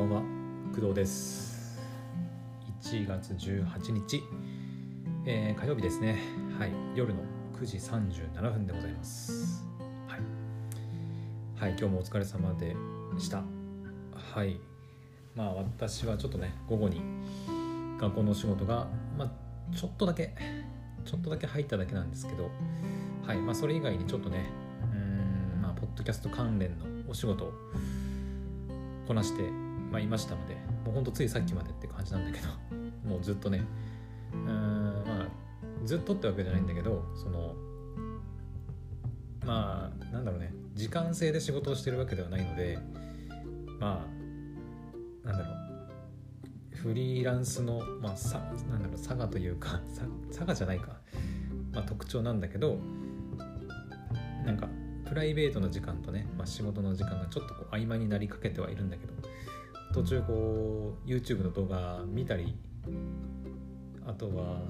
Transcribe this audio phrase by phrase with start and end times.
[0.00, 0.22] ばんは。
[0.74, 1.78] 工藤です。
[2.82, 4.22] 1月18日、
[5.26, 6.18] えー、火曜日ですね。
[6.58, 6.72] はい。
[6.94, 7.20] 夜の
[7.60, 9.62] 9時37分でございます。
[10.08, 10.20] はい、
[11.60, 12.74] はい、今日もお疲れ様で
[13.18, 13.42] した。
[14.14, 14.58] はい。
[15.36, 17.02] まあ私はちょっとね午後に
[18.00, 18.86] 学校の仕事が
[19.18, 20.34] まあちょっとだけ
[21.04, 22.50] ちょっとだけ入っただけなんですけど
[23.26, 23.38] はい。
[23.38, 24.46] まあそれ以外にちょっとね
[24.94, 27.52] うんまあポッドキャスト関連のお仕事を
[29.06, 30.54] こなしてまあ、いましたので
[30.84, 32.48] もうほんとついさっきまでって感じなんだけど
[33.08, 33.64] もうずっとね
[34.32, 35.28] うんまあ
[35.84, 37.54] ずっとってわけじゃないんだけどその
[39.44, 42.78] まあなんだろうね時間制で仕事をしてるわけではないので
[43.78, 44.06] ま
[45.24, 48.38] あなんだろうフリーランスの、まあ、さ
[48.70, 49.80] なんだろう佐賀というか
[50.28, 50.98] 佐賀じゃないか、
[51.72, 52.78] まあ、特徴なんだけど
[54.46, 54.68] なんか
[55.06, 59.12] プライベートの時間とね、まあ、仕事の時間がちょっとこう曖昧になりかけてはいるんだけど
[59.92, 62.56] 途中こう YouTube の動画見たり
[64.06, 64.62] あとは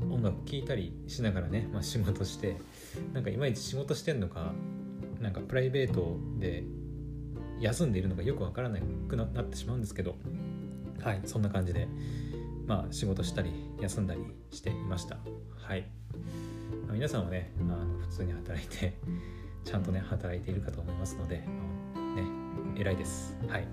[0.00, 2.56] 音楽聴いたりしながらね、まあ、仕事して
[3.12, 4.52] なんかいまいち仕事してんのか
[5.20, 6.64] なんかプライベートで
[7.60, 10.16] 休んでいるのかよくわからなくなってしまうんですけど
[11.02, 11.20] はい。
[11.26, 11.86] そんな感じで
[12.66, 14.20] まあ仕事したり休んだり
[14.50, 15.18] していました。
[15.56, 15.86] はい、
[16.86, 18.94] まあ、皆さんはねあの普通に働いて
[19.64, 22.43] ちゃんとね働いているかと思いますので、ね
[22.76, 23.36] 偉いです。
[23.48, 23.66] はい。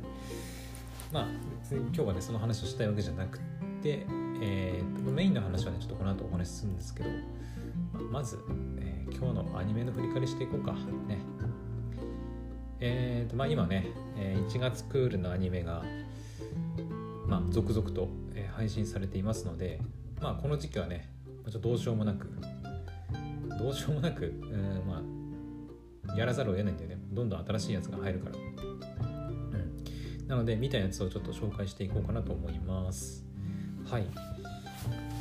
[1.11, 1.27] まあ
[1.61, 3.39] 別に今日はねその話をしたいわけじゃなく
[3.81, 4.05] て、
[4.41, 7.09] えー、とメインの話はねちょっとこの後お話しするんですけど、
[7.94, 8.39] ま、まず、
[8.79, 10.73] えー、今日のアニメの振り返りしていこうか。
[11.07, 11.19] ね。
[12.79, 15.83] えーとまあ今ね1月クールのアニメが
[17.27, 18.09] まあ続々と
[18.55, 19.79] 配信されていますので
[20.19, 21.09] まあこの時期はね
[21.45, 22.27] ちょっとどうしようもなく
[23.59, 26.97] どうしようもなくうんまあやらざるを得ないんだよね。
[27.11, 28.50] どんどん新しいやつが入るから。
[30.32, 33.25] なので見たやつをちょっと紹介していこうかなと思います。
[33.86, 34.06] はい。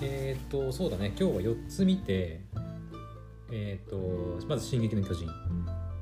[0.00, 1.12] えっ、ー、とそうだね。
[1.18, 2.42] 今日は4つ見て
[3.50, 5.26] えっ、とまず「進撃の巨人」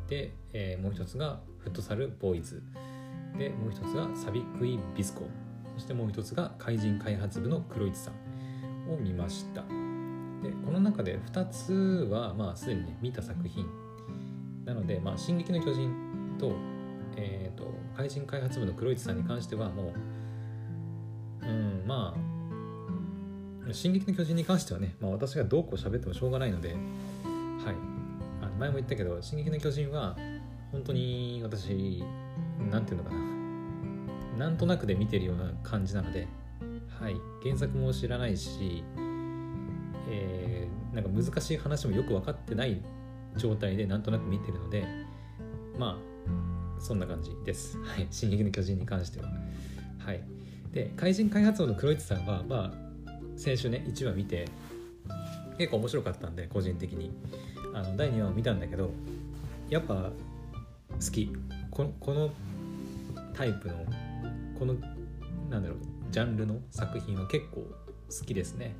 [0.08, 2.62] で、えー、もう一つが「フットサルボーイズ」
[3.38, 5.22] でもう一つが「サビクイビスコ」
[5.74, 9.62] そしてもう一つが「怪人開発部の黒市さん」を見ました。
[9.62, 11.72] でこの中で2つ
[12.10, 13.64] はまあすでに、ね、見た作品。
[14.66, 15.90] なので「まあ、進撃の巨人」
[16.38, 16.52] と
[17.20, 19.92] えーと、怪人開発部の黒市さんに関してはも
[21.42, 26.78] ううんまあ「進撃の巨人」に関してはね、まあ、私がどうこう喋ってもしょうがないのではい。
[28.40, 30.16] あの前も言ったけど「進撃の巨人」は
[30.70, 32.02] 本当に私
[32.70, 33.28] なんていうのかな。
[34.38, 36.28] なんとなくで見てるような感じなので、
[37.00, 38.84] はい、原作も知らないし、
[40.08, 42.80] えー、なんか難しい話もよく分かってない
[43.36, 44.86] 状態でなんとなく見てるので
[45.76, 46.07] まあ
[46.80, 47.78] そんな感じです。
[47.78, 48.06] はい。
[48.10, 49.28] 進撃の巨人に関しては。
[49.98, 50.22] はい。
[50.72, 54.46] で、怪人開発王の黒市さんは、まあ、先週ね、1話見て、
[55.58, 57.10] 結構面白かったんで、個人的に。
[57.74, 58.90] あの、第2話を見たんだけど、
[59.68, 61.32] やっぱ、好き。
[61.70, 62.30] この、この
[63.34, 63.74] タイプの、
[64.58, 64.74] この、
[65.50, 65.78] なんだろう、
[66.10, 68.74] ジャンルの作品は結構好きですね。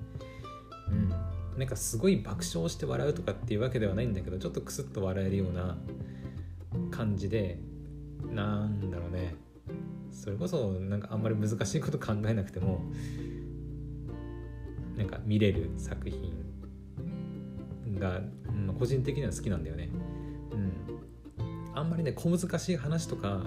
[0.91, 1.38] うん。
[1.58, 5.76] なんかすごい爆笑して笑うとかっていうわけではないんだけどちょっとクスッと笑えるような
[6.92, 7.58] 感じで
[8.33, 9.34] なんだろうね
[10.11, 12.81] それこそなんかあんまり難しいこと考えなくても
[14.97, 16.33] なんか見れる作品
[17.99, 18.21] が、
[18.67, 19.91] まあ、個人的には好きなんだよね。
[20.53, 20.73] うん、
[21.75, 23.45] あんまりね小難しい話とか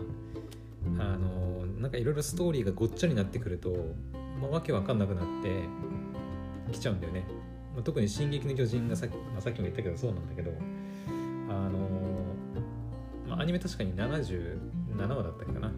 [0.98, 3.70] あのなんかいろいろストーリーがごっちゃになってくると、
[4.42, 5.64] まあ、わけわかんなくなって
[6.72, 7.26] きちゃうんだよね。
[7.74, 10.52] まあ、特に「進撃の巨人」がさっき,、まあ、さっきも言ったけどそうなんだけど、
[13.42, 15.72] アニメ確かに77話だったっけかな。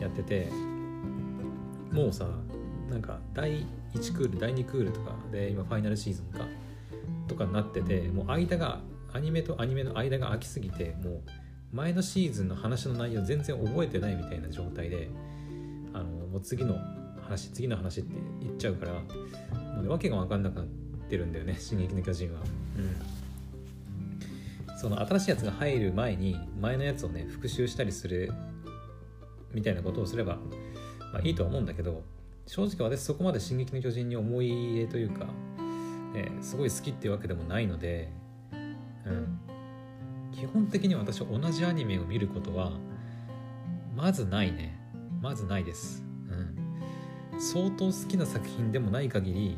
[0.00, 0.48] やってて。
[1.94, 2.26] もうさ
[2.90, 6.44] なんか第1クール第2クールとかで今ファイナルシーズンか
[7.28, 8.80] とかになっててもう間が
[9.12, 11.22] アニメとアニメの間が空きすぎてもう
[11.72, 15.08] 前のシーズンの話の内容全然覚えてないみたいな状態で
[15.92, 16.76] あのもう次の
[17.22, 20.66] 話次の話って言っちゃうからもう、ね、訳が分かんなくなっ
[21.08, 22.40] てるんだよね「進撃の巨人は」
[22.76, 23.23] うん。
[24.84, 28.30] その新しいやつが入る前に前のやつをね復習したりする
[29.54, 30.36] みたいなことをすれば、
[31.10, 32.02] まあ、いいとは思うんだけど
[32.46, 35.24] 正直私そこまで「進撃の巨人」に思い入れというか、
[36.12, 38.10] ね、すごい好きっていうわけでもないので、
[39.06, 39.40] うん、
[40.32, 42.72] 基本的に私は同じアニメを見ることは
[43.96, 44.78] まずないね。
[45.22, 46.04] まずないです、
[47.32, 49.56] うん、相当好きな作品でもない限り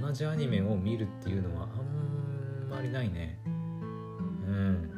[0.00, 3.38] 同じアニメを見るっていうのはあんまりないね。
[4.50, 4.90] うん。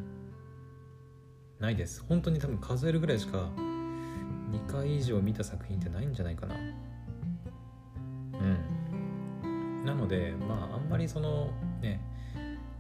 [1.60, 2.04] ないです。
[2.08, 3.50] 本当に多分数えるぐらいしか
[4.50, 6.54] 2回以上見た作品ってないんじゃないかな。
[6.54, 6.58] う
[8.38, 9.84] ん。
[9.84, 11.50] なのでまああんまりその
[11.81, 12.00] ね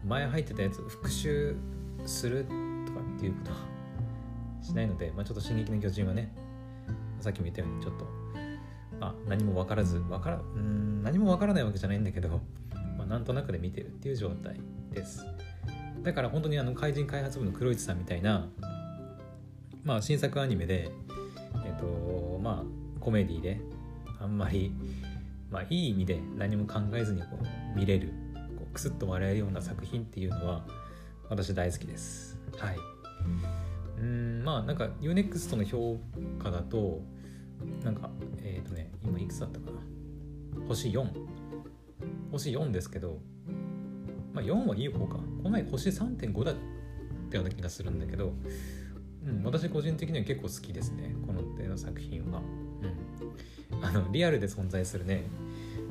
[0.04, 1.56] 前入ってたやつ復習
[2.04, 2.44] する
[2.86, 3.56] とかっていうことは
[4.60, 6.34] しないので、まあ、ちょっと「進撃の巨人」はね
[7.20, 8.06] さっきも言ったようにちょっと、
[8.98, 12.40] まあ、何も分からず分からうん何も分からないわけじゃないんだけど、
[12.96, 14.60] まあ、なんとなくで見てるっていう状態
[14.92, 15.24] です。
[16.02, 18.48] だから本当にあの怪人開発部の黒市さんみたいな、
[19.84, 20.90] まあ、新作アニメで
[21.64, 23.60] えっ、とまあコメディで
[24.20, 24.72] あんまり、
[25.50, 28.12] まあ、いい意味で何も考えずにこう見れる
[28.56, 30.64] こうクスッと笑えるような作品っていうのは
[31.28, 32.38] 私大好きです。
[32.58, 32.76] はい。
[33.98, 35.98] うんまあなんか UNEXT の評
[36.42, 37.00] 価だと
[37.84, 38.10] なんか
[38.42, 40.66] えっ、ー、とね今いくつだったかな？
[40.66, 41.06] 星4
[42.30, 43.18] 星4ですけど
[44.32, 45.16] まあ4はいい方か。
[45.16, 46.54] この前星3.5だっ
[47.30, 48.32] たような気がするんだけど、
[49.26, 51.14] うん、私個人的には結構好きですね。
[51.26, 52.40] この手の作品は、
[53.72, 55.24] うん、あのリアルで存在するね。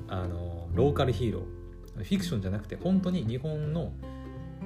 [0.08, 1.62] あのローカルヒーロー。
[1.98, 3.92] フィクションじゃなくて本当に日本の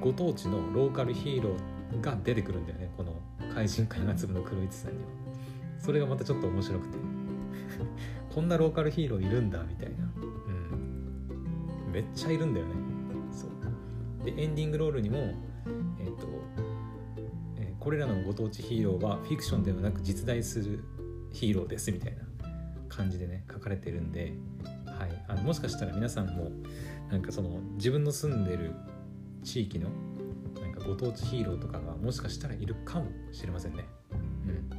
[0.00, 2.90] ご当地のローカルヒーローが出てくるんだよね。
[2.96, 3.20] この
[3.54, 5.08] 怪人開発部の黒市さんには。
[5.78, 6.98] それがまたちょっと面白くて。
[8.34, 10.10] こんなローカルヒーローいるんだみたいな。
[10.16, 11.92] うん。
[11.92, 12.74] めっちゃいるんだよね。
[14.26, 15.18] でエンディングロールにも
[16.00, 16.26] え、ー、と、
[17.56, 20.84] えー、これらのご当地ヒーローはフィクションではなく実在する
[21.32, 22.24] ヒーローですみたいな
[22.88, 24.32] 感じでね書かれてるんで、
[24.86, 26.50] はい、あのもしかしたら皆さんも
[27.10, 28.74] なんかその自分の住んでる
[29.44, 29.90] 地域の
[30.60, 33.84] なんかご当地ヒーローとかがもしかしたらいるかもしれませんね。
[34.10, 34.70] うん。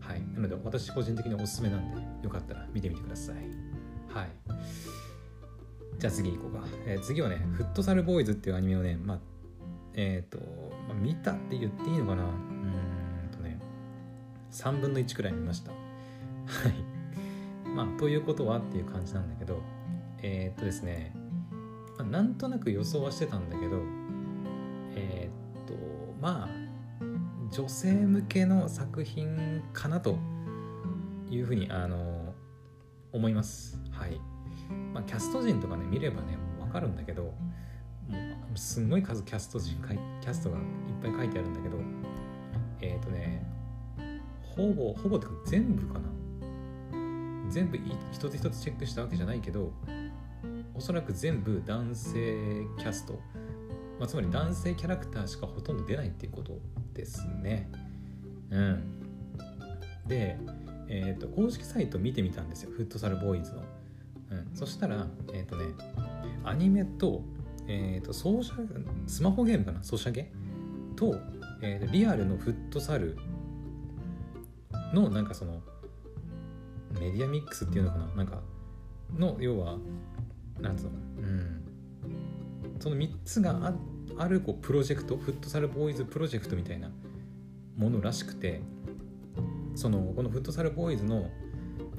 [0.00, 0.20] はい。
[0.34, 3.36] なので私個人的におすすめなんでよかったら見てみてください。
[4.08, 4.28] はい。
[5.98, 6.64] じゃあ次行こうか。
[6.86, 9.18] えー、次はね、フットサルボーイズっていうアニメをね、まあ、
[9.94, 10.38] えっ、ー、と、
[10.88, 13.58] まあ、見たって言っていいのかなうんとね、
[14.52, 15.72] 3分の1くらい見ました。
[15.72, 15.76] は
[16.68, 17.68] い。
[17.74, 19.60] まあ、ということはっていう感じなんだけど、
[20.22, 21.12] えっ、ー、とですね、
[21.98, 23.80] まあ、なんとなく予想はしてたんだけど
[24.94, 25.30] え、
[25.64, 25.74] っと
[26.20, 26.66] まあ
[27.50, 30.18] 女性向けの作品かなと
[31.30, 32.34] いうふうにあの
[33.12, 34.20] 思いますはい、
[34.96, 37.32] まあ、キャスト陣とかね見ればねもう分かるんだけども
[38.54, 39.76] うすんごい数キャスト陣
[40.22, 40.62] キャストがいっ
[41.02, 41.76] ぱい書いてあるんだけど
[42.80, 43.46] えっ、とね
[44.42, 46.08] ほぼほぼってか全部かな
[47.50, 47.78] 全部
[48.10, 49.70] 一つ一つチェックしたわけじゃないけど
[50.74, 53.20] おそらく全部男性キャスト、
[53.98, 56.58] まあ、つまり男性キャラクターしかほとんど出ないっていうこと
[56.94, 57.70] ですね。
[58.50, 58.82] うん。
[60.06, 60.38] で、
[60.88, 63.75] えーと、公式サイト見てみたんですよフットサルボーイズの。
[64.56, 65.66] そしたら、えっ、ー、とね、
[66.42, 67.22] アニメと,、
[67.68, 68.66] えーと、ソーシャ
[69.06, 70.32] スマホゲームかなソシャゲ？
[70.96, 71.20] と,、
[71.60, 73.18] えーとリアルのフットサル
[74.94, 75.60] のなんかその
[76.98, 78.06] メディアミックスっていうのかな？
[78.16, 78.40] なんか
[79.14, 79.76] の要は
[80.58, 80.90] なんつうの？
[80.90, 81.62] うん。
[82.80, 83.74] その3つが
[84.16, 86.90] あるこうプロジェクトフットサルボーイズプロジェクトみたいな
[87.76, 88.62] ものらしくて
[89.74, 91.30] そのこのフットサルボーイズの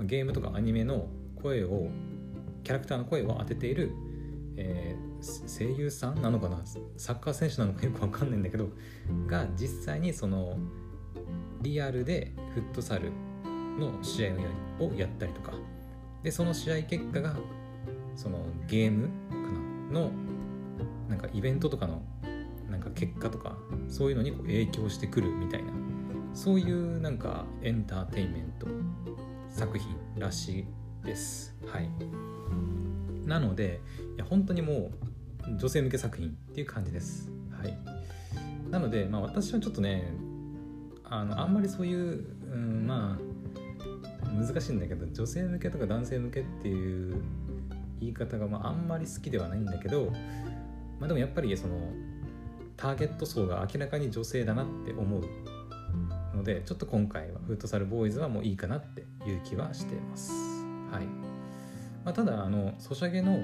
[0.02, 1.08] ゲームとかアニメの
[1.42, 1.90] 声を
[2.68, 3.94] キャラクターの声を当てている、
[4.58, 6.62] えー、声優さんなのかな？
[6.98, 8.68] サッカー選手なのかよくわかんないんだけど
[9.26, 10.58] が実際にその
[11.62, 13.14] リアルでフットサル
[13.80, 14.32] の試合
[14.84, 15.54] をやったりとか。
[16.24, 17.38] でその試合結果が
[18.18, 19.14] そのゲームか
[19.94, 20.02] な？
[20.02, 20.12] の
[21.08, 22.02] なんかイベントとかの
[22.70, 23.56] なんか結果とか
[23.88, 25.72] そういうのにこう影響してくるみたいな。
[26.34, 28.68] そういうなんかエンターテインメント
[29.48, 30.66] 作品らしい
[31.08, 31.56] です。
[31.66, 31.90] はい。
[33.26, 33.82] なので
[34.16, 34.92] いや本当にも
[35.48, 37.32] う女性向け作品っていう感じです。
[37.52, 37.78] はい。
[38.70, 40.14] なのでまあ私はちょっとね
[41.06, 47.22] あのあんまりそういう、うん、まあ難しいんだけど女性向けとか男性向けっていう
[48.00, 50.12] 言い方がまああんまり好きではないんだけど、
[51.00, 51.76] まあ、でもやっぱりその
[52.76, 55.24] ターゲット層が明らかに女性だなって思う
[56.36, 60.57] のでちょっと今回はフットサルボーイズはもういいかなっていう気はしてます。
[60.92, 61.06] はい
[62.06, 63.44] まあ、ただあのソシャゲの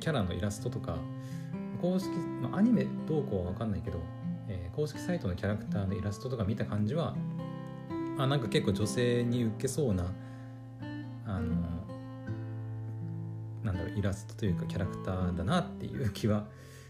[0.00, 0.96] キャラのイラストとか
[1.80, 2.10] 公式、
[2.42, 3.98] まあ、アニメどうこうは分かんないけど、
[4.48, 7.14] えー、公式サイトのキャラクターのイラストとか見た感じは
[8.18, 10.12] あなんか結構女性に受けそうな
[11.26, 11.84] あの
[13.62, 16.46] なんだろうイラストというかキャラクターだなっていう気は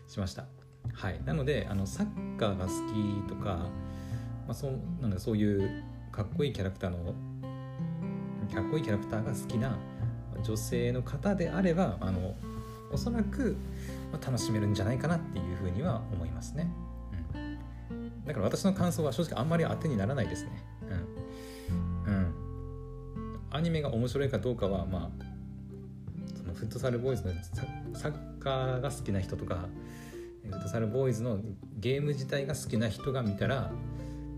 [0.08, 0.46] しました。
[0.92, 3.70] はい、なのであのサッカーが好きとか、
[4.46, 7.14] まあ、そうなんだそういうかっこいいキャラクターの
[8.54, 9.76] かっこいいキャラクターが好きな
[10.44, 12.36] 女性の方であればあの
[12.92, 13.56] おそらく
[14.24, 16.70] 楽しめるんじゃないかなっていうふうには思いますね。
[17.90, 20.50] うん、だから私の感想は正直あんまり当てにならないですね。
[22.06, 22.14] うん。
[22.14, 22.34] うん。
[23.50, 25.24] アニメが面白いかどうかはまあ
[26.36, 27.32] そのフットサルボーイズの
[27.94, 29.66] サッカーが好きな人とか
[30.44, 31.40] フットサルボーイズの
[31.78, 33.72] ゲーム自体が好きな人が見たら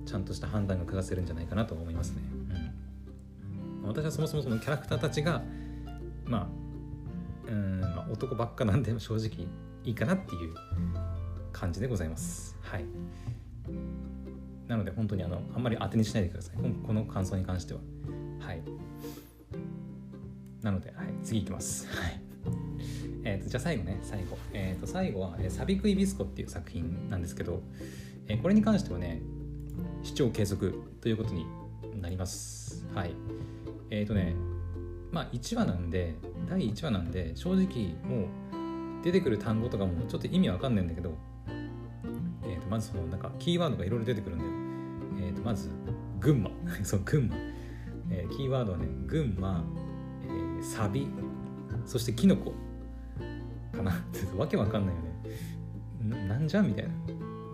[0.06, 2.35] ちゃんとした判断が下せるんじゃないかなと思いますね。
[3.86, 5.42] 私はそもそもそのキャラクターたちが
[6.24, 6.48] ま
[7.46, 9.46] あうん、まあ、男ばっかなんで正直
[9.84, 10.54] いいかなっていう
[11.52, 12.56] 感じでございます。
[12.60, 12.84] はい。
[14.66, 16.56] なので本当にあのあんまり当てにしないでください。
[16.86, 17.80] この感想に関しては。
[18.40, 18.62] はい。
[20.62, 21.86] なので、はい、次いきます。
[21.88, 22.20] はい。
[23.24, 24.38] えーと、じゃあ最後ね、最後。
[24.52, 27.60] えーと、最後は、え、サビクイビスコっていう作品なんですけど、
[28.28, 29.20] えー、これに関してはね、
[30.02, 31.46] 視聴継続ということに
[32.00, 32.84] なります。
[32.94, 33.12] はい。
[33.90, 34.34] えっ、ー、とね、
[35.12, 36.16] まあ1話なんで、
[36.48, 41.16] 第1話なんで、正直もう出てくる単語とかもちょっと意味わかんないんだけど、
[42.44, 44.50] えー、とまずそのなんかキーワードがいろいろ出てくるんだよ。
[45.28, 45.70] えー、とまず、
[46.20, 46.50] 群馬。
[46.82, 47.36] そう、群馬。
[48.10, 49.64] えー、キーワードはね、群馬、
[50.24, 51.08] えー、サビ、
[51.84, 52.52] そしてキノコ
[53.72, 53.92] かな。
[54.36, 56.28] わけわかんないよね。
[56.28, 56.88] なんじゃみたい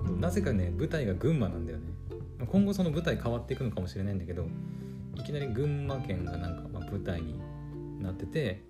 [0.04, 0.10] な。
[0.20, 1.92] なぜかね、舞台が群馬なんだよね。
[2.46, 4.46] 今後その舞台変わっていくのかもしれないんだけど、
[5.16, 7.38] いきなり群馬県がなんかま舞台に
[8.00, 8.62] なってて、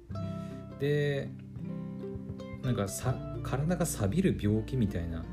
[0.78, 1.30] で、
[2.62, 5.24] なんかさ体が錆びる病気みたいな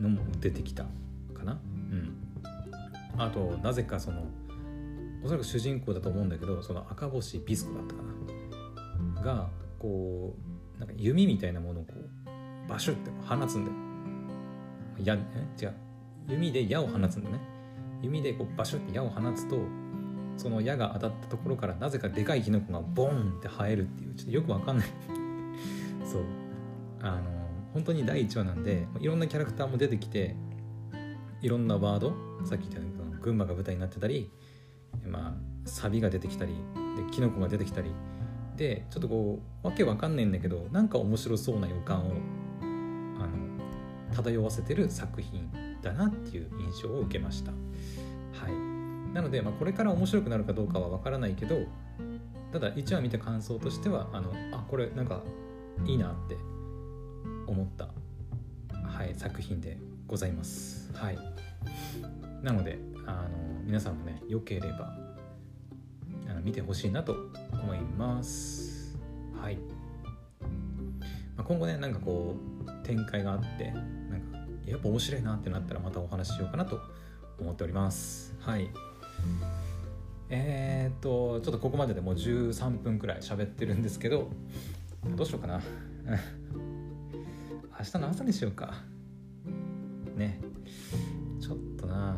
[0.00, 0.84] のも出てきた
[1.34, 1.60] かな。
[1.90, 2.16] うん。
[3.16, 4.26] あと、なぜかその、
[5.22, 8.02] おそらく主人公だと思うんだけどその赤星ビスコだったか
[9.14, 10.36] ながこ
[10.76, 13.76] うなんか弓みたいなものをこうバシュって放つんだよ。
[15.02, 15.18] や
[15.58, 15.64] え？
[15.64, 15.74] 違う
[16.28, 17.40] 弓で矢を放つんだね。
[18.02, 19.56] 弓でこうバシュって矢を放つと
[20.36, 24.86] その矢が当たったところからなぜかでかいキノコがボンって生えるっていうちょっとよくわかんない。
[26.04, 26.22] そう。
[27.00, 27.22] あの
[27.72, 30.36] 本当に第1話なんでいろんなキャラクターも出てきて
[31.42, 32.12] いろんなワード
[32.44, 34.30] さっき言ったように群馬が舞台になってたり
[35.06, 37.90] まあサビが出てきたりでキノコが出てきたり
[38.56, 42.12] でちょっとこうわけわかんないんだけどなんか面白そうな予感を
[42.60, 42.64] あ
[43.26, 45.50] の漂わせてる作品
[45.82, 47.50] だなっていう印象を受けました。
[47.50, 48.73] はい、
[49.14, 51.66] なので、まあ、これから面白くなるかどうかはわからないけど
[52.52, 55.22] ただ1話見た感想としてはあのあこれなんか
[55.86, 56.36] いいなって
[57.46, 57.88] 思った、
[58.86, 60.90] はい、作品でございます。
[60.94, 61.18] はい、
[62.42, 63.28] なのであの
[63.64, 64.96] 皆さんもねよければ
[66.28, 67.16] あの見てほしいなと
[67.52, 68.96] 思います。
[69.40, 69.56] はい、
[71.36, 76.80] まあ、今後ねなんかこう展開があってなんかやっぱ面白いなってなったらまたお話ししようかなと
[77.40, 78.34] 思っております。
[78.40, 78.70] はい
[80.30, 84.30] えー、っとちょっとここまででもう13分くらい喋ってるんですけど
[85.16, 85.60] どうしようかな。
[87.78, 88.74] 明日の朝にしようか。
[90.16, 90.40] ね。
[91.40, 92.16] ちょっとな。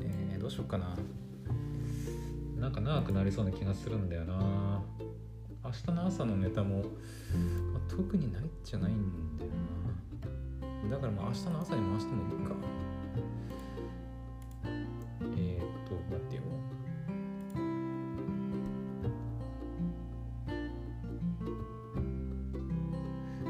[0.00, 0.96] えどうしようかな。
[2.58, 4.82] なんか長くなりそうな気がするんだよな。
[5.64, 6.82] 明日の朝のネタも、ま
[7.78, 9.50] あ、特にないっちゃないんだよ
[10.88, 10.96] な。
[10.96, 12.54] だからまあ明日の朝に回してもいいか、
[16.10, 16.42] 待ってよ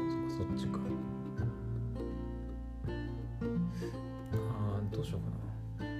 [0.09, 0.79] そっかそっちか。
[4.33, 5.91] あーどうしようかな。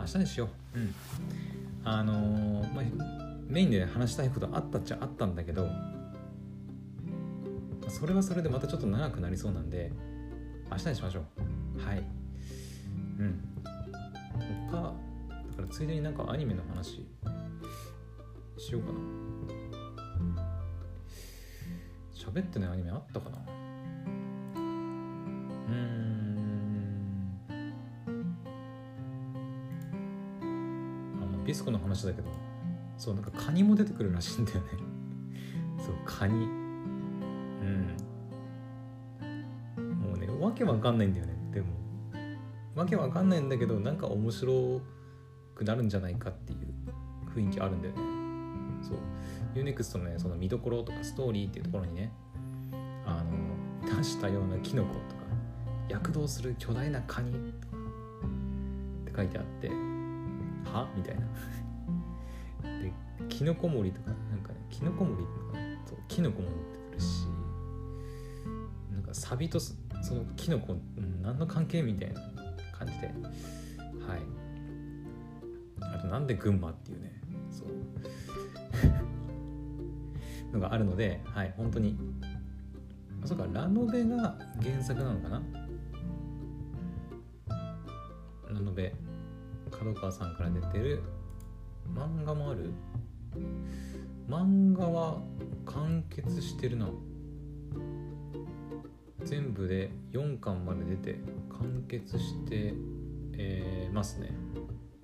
[0.00, 0.78] 明日にしよう。
[0.78, 0.94] うん。
[1.84, 2.84] あのー、まあ、
[3.48, 5.68] メインで、ね、話したいことあったっちゃあったんだけど
[7.88, 9.92] それはそれでまたちょっと長くなりそうなんで
[10.70, 11.24] 明日にしましょう。
[11.78, 11.98] はい。
[13.18, 13.40] うん。
[14.70, 17.06] 他だからついでになんかアニメの話
[18.58, 18.98] しようかな。
[22.12, 23.38] 喋ってないアニメあったかな。
[24.56, 24.58] う
[25.70, 27.38] ん。
[31.22, 32.28] あビスコの話だけど
[32.98, 34.66] そうなんかカニも出てくるらしいんだよね。
[35.78, 36.34] そうカニ。
[36.34, 37.96] うん。
[40.00, 41.35] もうねわけわかんないんだよね。
[41.56, 41.68] でも
[42.74, 44.82] わけわかんないんだけどなんか面白
[45.54, 46.58] くなるんじゃないかっていう
[47.34, 48.00] 雰囲気あるんだよね。
[48.82, 48.98] そう。
[49.54, 52.12] UNEXT のねその見どころとかストーリーっていうところにね
[53.06, 55.22] あの出したようなキノコとか
[55.88, 57.76] 躍動する巨大なカニとか
[59.06, 59.68] って書いてあって
[60.70, 60.86] は？
[60.94, 61.22] みたいな。
[62.82, 62.92] で
[63.30, 67.26] キノコ森とかなんかねキノコ森とかそうキノコも持ってくるし
[68.92, 72.20] なんかサビとすそのキノコ、うん、何の関係みたいな
[72.72, 73.06] 感じで。
[73.06, 73.12] は
[74.16, 74.20] い。
[75.80, 77.20] あとなんで群馬っていうね。
[77.50, 77.68] そう。
[80.52, 81.98] のがあるのではい本当に。
[83.22, 85.42] あそうかラノベが原作なのかな。
[88.66, 88.92] のべ
[89.70, 91.02] 角川さんから出てる
[91.94, 92.72] 漫画もある。
[94.28, 95.20] 漫画は
[95.64, 96.88] 完結してるな。
[99.26, 101.18] 全部で4巻まで出て
[101.50, 102.72] 完結して、
[103.34, 104.30] えーますね。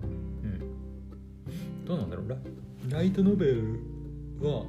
[0.01, 1.85] うん。
[1.85, 2.29] どうなんだろう？
[2.29, 2.37] ラ
[2.89, 3.79] ライトノベル
[4.41, 4.65] は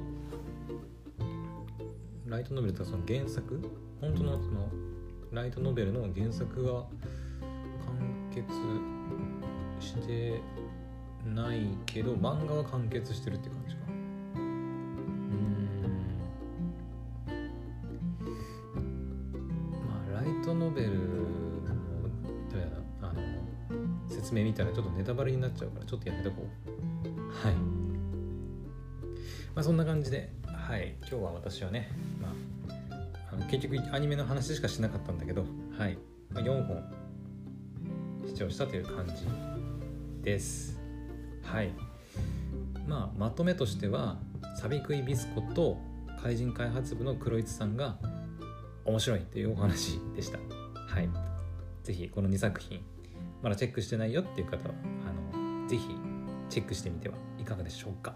[2.27, 3.61] ライトノベルとはその原作？
[4.01, 4.69] 本当のその
[5.31, 6.89] ライトノベルの原作が完
[8.33, 8.45] 結
[9.79, 10.41] して
[11.33, 13.84] ないけど漫画は完結してるって感じか。
[24.35, 27.47] 説明見たらちょっとネタバレになっちゃうからちょっとやめとこう。
[27.47, 27.55] はい。
[29.55, 30.95] まあそんな感じではい。
[30.99, 31.89] 今日は私はね、
[32.21, 32.33] ま
[32.91, 35.45] あ、あの結局アニメの話しかしなかったんだけど
[35.77, 35.97] はい、
[36.33, 36.83] まあ、4本
[38.27, 39.25] 視聴したという感じ
[40.21, 40.77] です。
[41.43, 41.71] はい。
[42.87, 44.17] まあまとめとしては
[44.59, 45.77] サビクイビスコと
[46.21, 47.97] 怪人開発部の黒市さんが
[48.83, 50.39] 面白いというお話でした。
[50.93, 51.09] はい。
[51.83, 52.81] ぜひこの2作品
[53.45, 54.73] まだチェックしてないよっていう方は
[55.33, 55.87] あのぜひ
[56.49, 58.15] チェックしてみてはいかがでしょうか。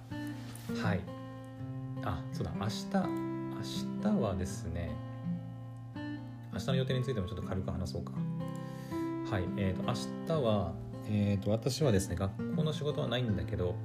[0.81, 1.01] はい。
[2.03, 2.51] あそうだ。
[2.59, 2.87] 明日
[4.03, 4.89] 明日はですね
[6.51, 8.13] 明日の予定についてもちょっと軽く話そうか。
[9.29, 9.43] はい。
[9.57, 9.93] えー、と明
[10.39, 10.73] 日は
[11.07, 13.75] えー、と私はですね学校の仕事はないんだけど、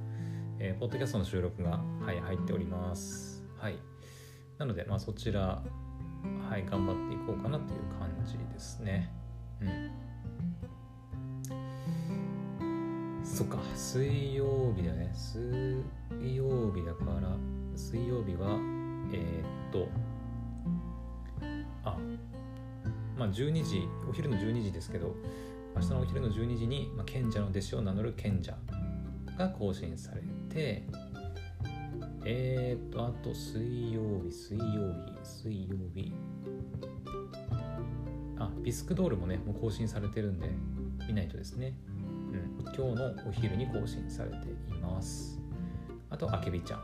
[0.57, 3.43] えーポッドキャストの収録が、はい、入っております。
[3.59, 3.77] はい。
[4.57, 5.61] なので、まあ、そちら、
[6.49, 9.11] はい、頑張っていこうかなという感じですね。
[9.61, 9.91] うん。
[13.35, 13.57] そっか。
[13.75, 15.11] 水曜日だね。
[15.13, 15.83] 水
[16.37, 17.35] 曜日だから
[17.75, 18.57] 水曜日は
[19.11, 19.89] えーっと
[21.83, 21.97] あ
[23.17, 25.17] まあ12時お昼の12時ですけど
[25.75, 28.55] 明日のお昼の12時に、まあ、賢者の弟子を名乗る賢者
[29.37, 30.21] が更新され
[30.53, 30.83] て
[32.23, 36.13] えーっとあと水曜日水曜日水曜日。
[38.37, 40.49] あビスクドールもねもう更新されてるんで
[41.07, 41.73] 見ないとですね、
[42.73, 45.39] 今日のお昼に更新されています。
[46.09, 46.83] あとあけびちゃん。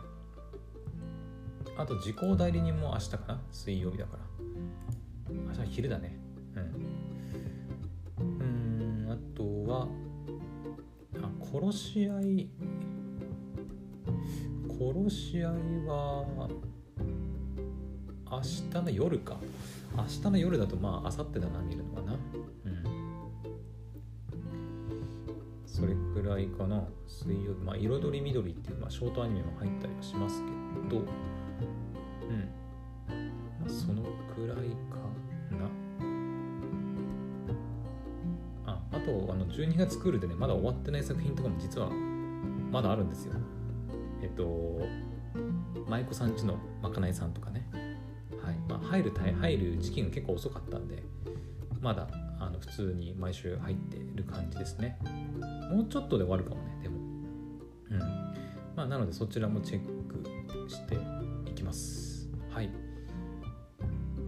[1.77, 3.41] あと時効代理人も明日かな？
[3.51, 4.23] 水曜日だから。
[5.33, 6.17] 明日は昼だね。
[8.19, 8.25] うん。
[8.25, 8.43] う
[9.07, 9.87] んあとは
[11.21, 12.49] あ殺し合い。
[14.69, 15.53] 殺し合い
[15.85, 16.25] は
[18.29, 19.37] 明日の夜か。
[19.95, 22.17] 明日の夜だとまあ明後日だな見るのかな。
[26.21, 26.83] うんそれくらいかな。
[27.07, 27.59] 水曜日。
[27.63, 30.51] まあ彩り緑っていう、まあ、ショートアニメも入ったりはしますけ
[30.95, 31.01] ど。
[31.01, 31.05] うん。
[33.59, 34.97] まあそのくらいか
[35.57, 35.69] な。
[38.73, 41.89] ああとあの12月クールでねまだ終わってない作品とかも実は
[42.71, 43.33] まだあるんですよ。
[44.21, 44.79] えっと
[45.89, 47.67] 舞妓さんちのまかないさんとかね。
[48.43, 48.55] はい。
[48.67, 51.03] まあ、入るタイ入る時期が結構遅かったんで
[51.81, 52.07] まだ
[52.39, 54.97] あの普通に毎週入ってる感じですね。
[55.71, 56.97] もうちょっとで終わるかもねでも。
[57.91, 57.99] うん。
[58.75, 60.97] まあなのでそちらもチェックして
[61.49, 62.29] いきます。
[62.49, 62.69] はい。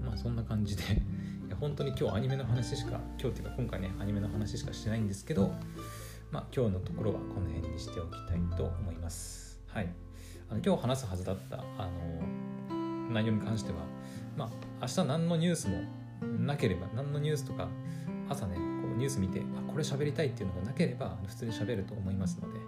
[0.03, 0.83] まあそんな感じで。
[0.83, 5.51] いや本当に今日アニメの話しか今日っていうか今回ねアニメの話しかしてないんですけど
[6.31, 9.59] まあ今日のところはこの辺にしておきたいと思います。
[9.67, 9.89] はい。
[10.49, 13.79] あの今日話すはずだったあの内容に関しては
[14.37, 14.49] まあ
[14.81, 15.81] 明日何のニュースも
[16.39, 17.67] なければ何のニュースとか
[18.29, 22.59] 朝ねニュース見てあこれ喋りたいっていうのがなければ普通に喋ると思いますので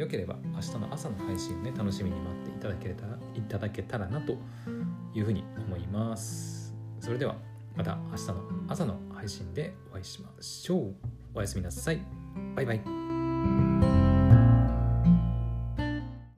[0.00, 4.36] よければ明日の朝の配信をね楽しみに待っていただけたらいただけたらなと
[5.14, 6.74] いうふうに思います。
[7.00, 7.36] それでは
[7.76, 8.34] また明日の
[8.68, 10.94] 朝の配信でお会いしましょう。
[11.34, 12.00] おやすみなさい。
[12.54, 13.17] バイバイ。